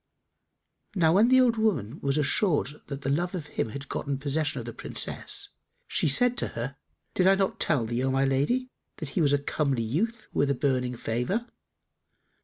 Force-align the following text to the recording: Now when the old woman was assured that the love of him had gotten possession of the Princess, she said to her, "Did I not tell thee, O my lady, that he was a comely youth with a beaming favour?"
Now 0.95 1.13
when 1.13 1.27
the 1.27 1.39
old 1.39 1.57
woman 1.57 1.99
was 2.01 2.17
assured 2.17 2.81
that 2.87 3.01
the 3.01 3.09
love 3.11 3.35
of 3.35 3.45
him 3.45 3.69
had 3.69 3.87
gotten 3.87 4.17
possession 4.17 4.57
of 4.57 4.65
the 4.65 4.73
Princess, 4.73 5.49
she 5.87 6.07
said 6.07 6.35
to 6.37 6.47
her, 6.57 6.75
"Did 7.13 7.27
I 7.27 7.35
not 7.35 7.59
tell 7.59 7.85
thee, 7.85 8.03
O 8.03 8.09
my 8.09 8.25
lady, 8.25 8.71
that 8.97 9.09
he 9.09 9.21
was 9.21 9.31
a 9.31 9.37
comely 9.37 9.83
youth 9.83 10.25
with 10.33 10.49
a 10.49 10.55
beaming 10.55 10.95
favour?" 10.97 11.47